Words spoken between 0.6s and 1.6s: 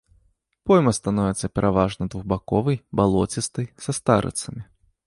Пойма становіцца